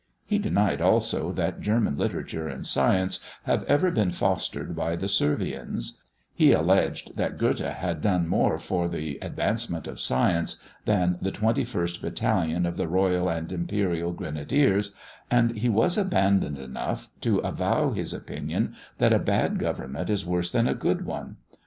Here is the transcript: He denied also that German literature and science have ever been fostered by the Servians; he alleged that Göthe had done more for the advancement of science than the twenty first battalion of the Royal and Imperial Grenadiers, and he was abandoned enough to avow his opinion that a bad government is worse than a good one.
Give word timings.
He 0.25 0.39
denied 0.39 0.81
also 0.81 1.31
that 1.33 1.59
German 1.61 1.95
literature 1.95 2.47
and 2.47 2.65
science 2.65 3.19
have 3.43 3.63
ever 3.65 3.91
been 3.91 4.09
fostered 4.09 4.75
by 4.75 4.95
the 4.95 5.07
Servians; 5.07 6.01
he 6.33 6.53
alleged 6.53 7.17
that 7.17 7.37
Göthe 7.37 7.71
had 7.73 8.01
done 8.01 8.27
more 8.27 8.57
for 8.57 8.89
the 8.89 9.19
advancement 9.21 9.85
of 9.85 9.99
science 9.99 10.59
than 10.85 11.19
the 11.21 11.29
twenty 11.29 11.63
first 11.63 12.01
battalion 12.01 12.65
of 12.65 12.77
the 12.77 12.87
Royal 12.87 13.29
and 13.29 13.51
Imperial 13.51 14.11
Grenadiers, 14.11 14.95
and 15.29 15.55
he 15.59 15.69
was 15.69 15.99
abandoned 15.99 16.57
enough 16.57 17.09
to 17.21 17.37
avow 17.41 17.91
his 17.91 18.11
opinion 18.11 18.73
that 18.97 19.13
a 19.13 19.19
bad 19.19 19.59
government 19.59 20.09
is 20.09 20.25
worse 20.25 20.51
than 20.51 20.67
a 20.67 20.73
good 20.73 21.05
one. 21.05 21.37